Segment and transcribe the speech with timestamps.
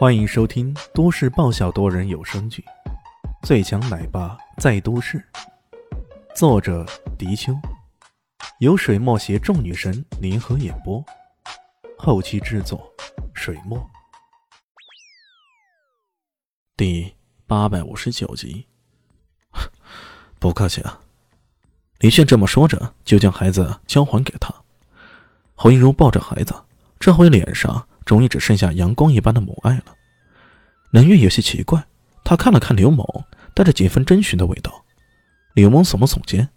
[0.00, 2.64] 欢迎收听都市爆笑多人有声剧
[3.46, 5.18] 《最强奶爸在都市》，
[6.34, 6.86] 作者：
[7.18, 7.52] 迪秋，
[8.60, 11.04] 由水墨携众女神联合演播，
[11.98, 12.90] 后期制作：
[13.34, 13.78] 水墨。
[16.78, 17.14] 第
[17.46, 18.66] 八百五十九集。
[20.40, 20.98] 不客气啊，
[21.98, 24.50] 李炫这么说着，就将孩子交还给他。
[25.54, 26.54] 侯云如抱着孩子，
[26.98, 27.86] 这回脸上。
[28.10, 29.94] 终于只剩下阳光一般的母爱了。
[30.90, 31.80] 南月有些奇怪，
[32.24, 33.06] 他看了看刘猛，
[33.54, 34.84] 带着几分征询的味道。
[35.54, 36.48] 刘猛耸了耸肩：“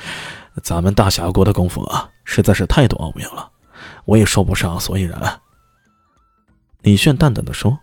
[0.64, 3.50] 咱们大侠国的功夫啊，实在是太多奥妙了，
[4.06, 5.42] 我也说不上所以然。”
[6.80, 7.78] 李炫淡淡的说：“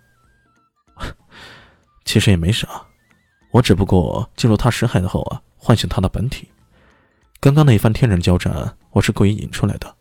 [2.05, 2.67] 其实也没啥，
[3.51, 6.49] 我只不过进入他识海的后啊，唤醒他的本体。
[7.39, 9.95] 刚刚那一番天人交战，我是故意引出来的。”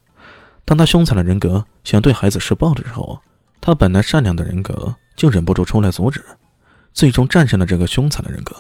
[0.67, 3.19] 当他凶残的人格想对孩子施暴的时候，
[3.61, 6.23] 他本来善良的人格就忍不住出来阻止，
[6.93, 8.55] 最终战胜了这个凶残的人格。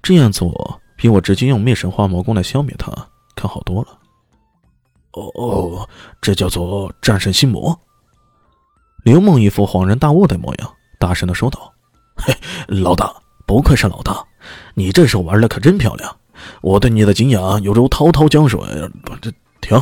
[0.00, 2.92] 这样做比我直接用灭神花魔功来消灭他
[3.34, 3.88] 可好多了。
[5.12, 5.88] 哦哦，
[6.20, 7.76] 这叫做战胜心魔。
[9.02, 11.72] 刘梦一副恍然大悟的模样，大声的说道
[12.16, 12.32] ：“嘿，
[12.68, 13.12] 老大，
[13.46, 14.24] 不愧是老大，
[14.74, 16.16] 你这手玩的可真漂亮，
[16.60, 18.60] 我对你的敬仰犹如滔滔江水。”
[19.20, 19.76] 这停。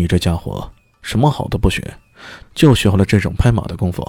[0.00, 1.94] 你这家伙什么好都不学，
[2.54, 4.02] 就学会了这种拍马的功夫。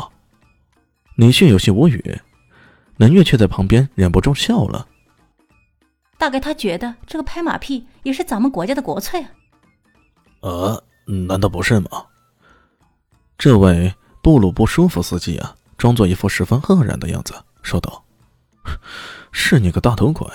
[1.15, 2.21] 李迅有些无语，
[2.95, 4.87] 南月却在旁边忍不住笑了。
[6.17, 9.29] 大概他觉得这个拍马屁也是咱们国家的国粹啊。
[10.39, 10.83] 呃，
[11.27, 12.05] 难道不是吗？
[13.37, 18.05] 这位布鲁不舒服司机啊，装作一副十分愕然的样子，说道
[19.33, 20.25] ：“是你个大头鬼！”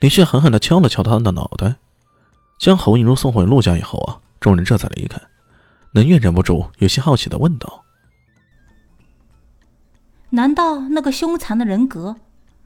[0.00, 1.76] 李迅狠狠的敲了敲他的脑袋。
[2.62, 5.20] 将侯映如送回陆家以后啊，众人这才离开。
[5.90, 7.84] 冷月忍不住有些好奇的问道
[10.30, 12.14] ：“难道那个凶残的人格，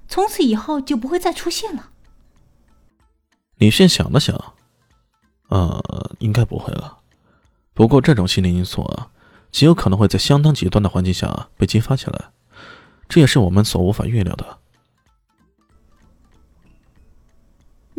[0.06, 1.92] 从此以后就不会再出现了？”
[3.56, 4.38] 李炫想了想，
[5.48, 5.82] 呃，
[6.18, 6.98] 应该不会了。
[7.72, 9.08] 不过这种心理因素啊，
[9.50, 12.26] 极有可能会在相当极端的环境下被激发起来，
[13.08, 14.58] 这也是我们所无法预料的。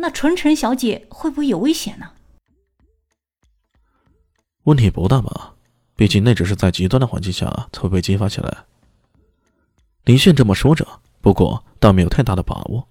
[0.00, 2.10] 那纯纯小姐会不会有危险呢？
[4.62, 5.54] 问题不大吧，
[5.96, 8.58] 毕竟那只是在极端的环境下才会被激发起来。
[10.04, 10.86] 李炫这么说着，
[11.20, 12.86] 不过倒没有太大的把握。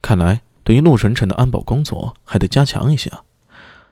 [0.00, 3.24] 看来对于陆晨晨的安保工作还得加强一下。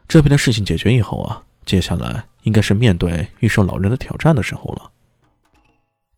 [0.09, 4.91] 这边的事情解决以后啊，接下来应该是面对御兽老人的挑战的时候了。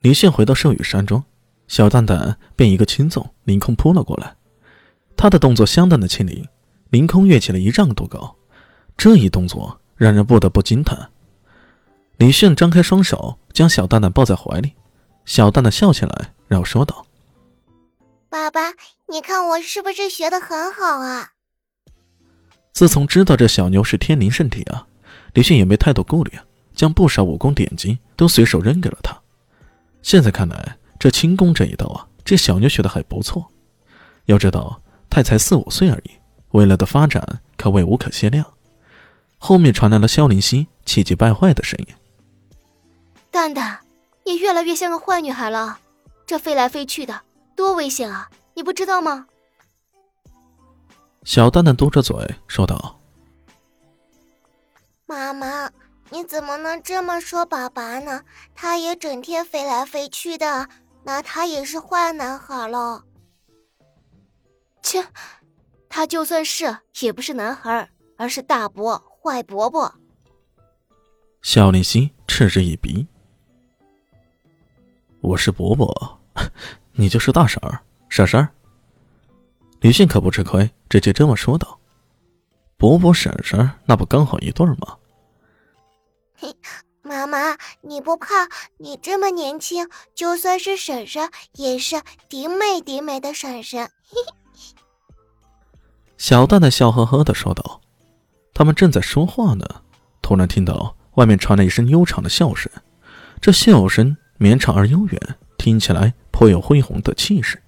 [0.01, 1.25] 李炫回到圣羽山庄，
[1.67, 4.37] 小蛋蛋便一个轻纵凌空扑了过来。
[5.23, 6.45] 他的动作相当的轻灵，
[6.91, 8.35] 凌空跃起了一丈多高，
[8.97, 11.11] 这一动作让人不得不惊叹。
[12.17, 14.73] 李炫张开双手，将小蛋蛋抱在怀里，
[15.25, 17.07] 小蛋蛋笑起来，然后说道
[18.29, 18.73] ：“爸爸，
[19.09, 21.31] 你看我是不是学的很好啊？”
[22.75, 24.85] 自从知道这小牛是天灵圣体啊，
[25.35, 26.37] 李炫也没太多顾虑，
[26.75, 29.17] 将不少武功典籍都随手扔给了他。
[30.03, 33.47] 现在看来，这轻功这一道啊，这小牛学的还不错。
[34.25, 34.83] 要知道。
[35.15, 36.13] 他才四五岁而已，
[36.53, 38.55] 未来的发展可谓无可限量。
[39.37, 41.95] 后面传来了萧灵溪气急败坏的声音
[43.31, 43.81] ：“蛋蛋，
[44.25, 45.79] 你越来越像个坏女孩了，
[46.25, 47.21] 这飞来飞去的
[47.55, 48.31] 多危险啊！
[48.55, 49.27] 你不知道吗？”
[51.25, 52.17] 小蛋蛋嘟着嘴
[52.49, 52.99] 说道
[55.05, 55.71] ：“妈妈，
[56.09, 58.23] 你怎么能这么说爸爸呢？
[58.55, 60.71] 他也整天飞来飞去的，
[61.05, 63.05] 那他也是坏男孩了。”
[64.83, 65.07] 切，
[65.89, 69.95] 他就算是也不是男孩，而是大伯坏伯伯。
[71.41, 73.07] 肖林熙嗤之以鼻
[75.21, 76.21] ：“我是伯伯，
[76.93, 78.49] 你就是大婶儿，婶婶。”
[79.81, 81.81] 李迅可不吃亏，直接这么说道
[82.79, 84.99] ：“伯伯婶婶，那不刚好一对吗？”
[86.35, 86.55] 嘿，
[87.03, 88.49] 妈妈，你不怕？
[88.79, 93.91] 你这么年轻，就算是婶婶，也是顶美顶美的婶婶。
[94.05, 94.42] 嘿嘿。
[96.23, 97.81] 小蛋蛋笑呵呵的说道
[98.55, 99.67] ：“他们正在说话呢，
[100.23, 102.71] 突然听到外面传来一声悠长的笑声。
[103.41, 105.21] 这笑声绵长而悠远，
[105.59, 107.61] 听起来颇有恢宏的气势。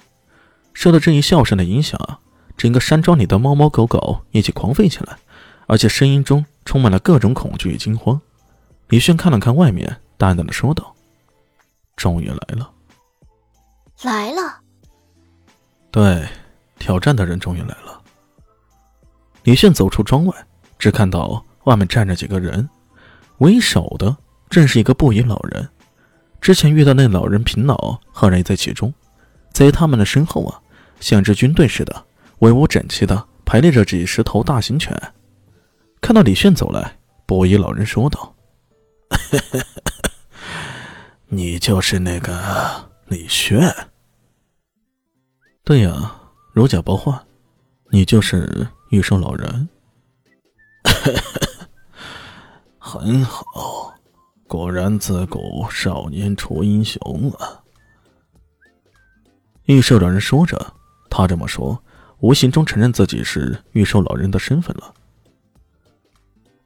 [0.72, 2.20] 受到这一笑声的影响啊，
[2.56, 5.18] 整个山庄里的猫猫狗狗一起狂吠起来，
[5.66, 8.20] 而且声音中充满了各种恐惧与惊慌。”
[8.86, 10.94] 李轩看了看外面，淡淡的说道
[11.96, 12.70] ：“终于来了，
[14.04, 14.60] 来了。
[15.90, 16.28] 对，
[16.78, 18.02] 挑战的人终于来了。”
[19.44, 20.34] 李炫走出庄外，
[20.78, 22.68] 只看到外面站着几个人，
[23.38, 24.16] 为首的
[24.48, 25.68] 正是一个布衣老人。
[26.40, 28.92] 之前遇到那老人平老，赫然也在其中。
[29.52, 30.60] 在他们的身后啊，
[30.98, 32.04] 像支军队似的，
[32.40, 34.98] 威武整齐的排列着几十头大型犬。
[36.00, 38.34] 看到李炫走来，布衣老人说道
[41.28, 43.72] ：“你就是那个李炫？
[45.62, 46.14] 对呀，
[46.52, 47.18] 如假包换，
[47.90, 49.68] 你就是玉寿老人。
[52.78, 53.92] 很好，
[54.46, 57.00] 果然自古少年出英雄
[57.38, 57.60] 啊！”
[59.66, 60.74] 玉寿老人说着，
[61.10, 61.82] 他这么说，
[62.20, 64.94] 无形中承认自己是玉寿老人的身份了。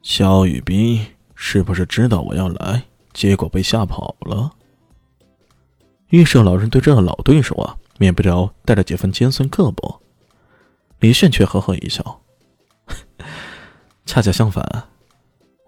[0.03, 1.03] 肖雨斌
[1.33, 4.51] 是不是知道我要来，结果被吓跑了？
[6.09, 9.99] 玉寿老人对这个老对手啊，免不了带着几分尖酸刻薄。
[10.99, 12.21] 李炫却呵呵一笑，
[14.05, 14.89] 恰恰相反，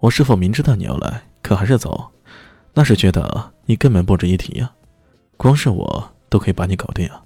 [0.00, 2.10] 我是否明知道你要来，可还是走？
[2.74, 4.70] 那是觉得你根本不值一提呀，
[5.38, 7.22] 光是我都可以把你搞定啊！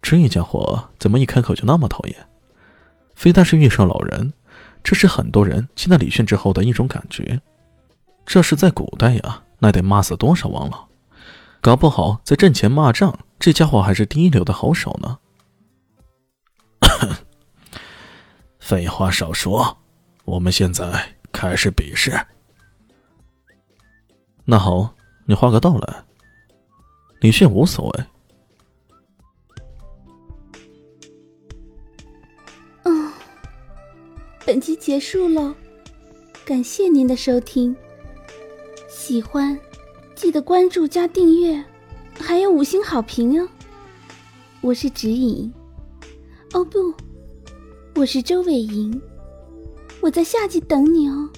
[0.00, 2.16] 这家伙怎么一开口就那么讨厌？
[3.14, 4.32] 非但是遇上老人。
[4.82, 7.42] 这是很多人见到李炫之后的一种感觉。
[8.24, 10.86] 这是在古代呀，那得骂死多少王老？
[11.60, 15.18] 搞不好在阵前骂仗，这家伙还是第一流的好手呢。
[18.68, 19.78] 废话少说，
[20.26, 22.12] 我们现在开始比试。
[24.44, 24.94] 那好，
[25.24, 26.04] 你画个道来。
[27.20, 28.04] 李炫无所谓。
[32.82, 33.10] 嗯
[34.44, 35.54] 本集结束喽，
[36.44, 37.74] 感谢您的收听。
[38.86, 39.58] 喜欢
[40.14, 41.64] 记得关注加订阅，
[42.20, 43.48] 还有五星好评哦。
[44.60, 45.50] 我是指引，
[46.52, 46.92] 哦不，
[47.98, 49.02] 我是周伟莹，
[50.00, 51.28] 我在夏季等你哦。